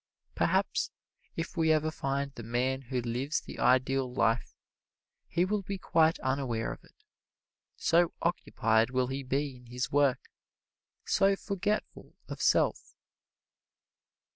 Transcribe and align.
Perhaps 0.33 0.89
if 1.35 1.55
we 1.55 1.71
ever 1.71 1.91
find 1.91 2.33
the 2.33 2.41
man 2.41 2.81
who 2.89 3.01
lives 3.01 3.39
the 3.39 3.59
Ideal 3.59 4.11
Life 4.11 4.55
he 5.27 5.45
will 5.45 5.61
be 5.61 5.77
quite 5.77 6.17
unaware 6.21 6.71
of 6.73 6.83
it, 6.83 6.95
so 7.75 8.11
occupied 8.19 8.89
will 8.89 9.05
he 9.09 9.21
be 9.21 9.57
in 9.57 9.67
his 9.67 9.91
work 9.91 10.31
so 11.05 11.35
forgetful 11.35 12.15
of 12.27 12.41
self. 12.41 12.95